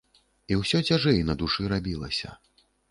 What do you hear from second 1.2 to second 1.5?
на